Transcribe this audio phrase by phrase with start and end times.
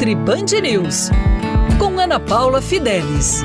[0.00, 1.10] Nutri Band News,
[1.78, 3.42] com Ana Paula Fidelis.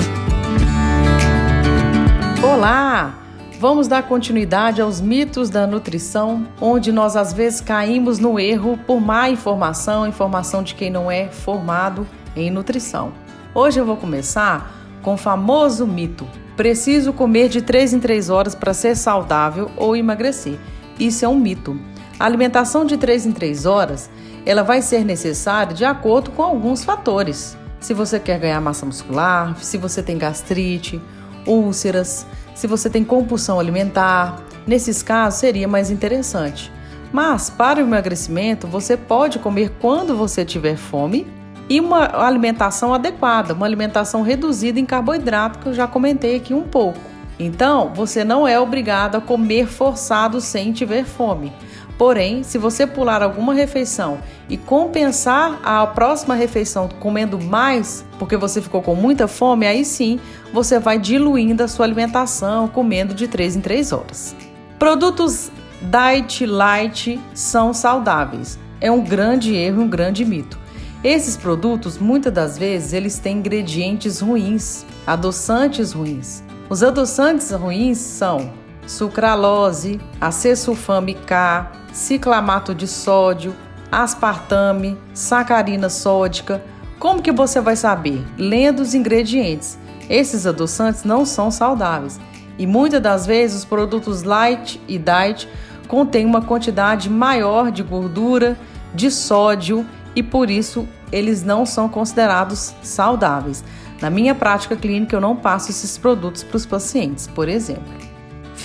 [2.42, 3.14] Olá!
[3.60, 9.02] Vamos dar continuidade aos mitos da nutrição, onde nós às vezes caímos no erro por
[9.02, 12.08] má informação, informação de quem não é formado
[12.38, 13.12] em nutrição.
[13.54, 16.26] Hoje eu vou começar com o famoso mito:
[16.56, 20.58] preciso comer de 3 em 3 horas para ser saudável ou emagrecer.
[20.98, 21.78] Isso é um mito.
[22.18, 24.10] A alimentação de 3 em 3 horas
[24.46, 27.58] ela vai ser necessária de acordo com alguns fatores.
[27.80, 31.02] Se você quer ganhar massa muscular, se você tem gastrite,
[31.46, 36.72] úlceras, se você tem compulsão alimentar, nesses casos seria mais interessante.
[37.12, 41.28] Mas para o emagrecimento, você pode comer quando você tiver fome
[41.68, 46.64] e uma alimentação adequada, uma alimentação reduzida em carboidrato, que eu já comentei aqui um
[46.64, 47.00] pouco.
[47.38, 51.52] Então, você não é obrigado a comer forçado sem tiver fome.
[51.98, 58.62] Porém, se você pular alguma refeição e compensar a próxima refeição comendo mais, porque você
[58.62, 60.20] ficou com muita fome, aí sim
[60.52, 64.36] você vai diluindo a sua alimentação, comendo de 3 em 3 horas.
[64.78, 65.50] Produtos
[65.82, 68.60] diet light são saudáveis.
[68.82, 70.60] É um grande erro, um grande mito.
[71.02, 76.44] Esses produtos, muitas das vezes, eles têm ingredientes ruins, adoçantes ruins.
[76.68, 78.52] Os adoçantes ruins são
[78.88, 83.56] sucralose, acesulfame K, ciclamato de sódio,
[83.90, 86.62] aspartame, sacarina sódica.
[87.00, 88.22] Como que você vai saber?
[88.38, 89.80] Lendo os ingredientes.
[90.10, 92.20] Esses adoçantes não são saudáveis
[92.60, 95.48] e muitas das vezes os produtos light e diet
[95.88, 98.58] contêm uma quantidade maior de gordura,
[98.94, 103.64] de sódio e por isso eles não são considerados saudáveis.
[104.02, 108.15] Na minha prática clínica, eu não passo esses produtos para os pacientes, por exemplo.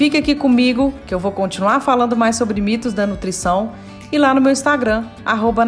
[0.00, 3.74] Fique aqui comigo que eu vou continuar falando mais sobre mitos da nutrição
[4.10, 5.62] e lá no meu Instagram, arroba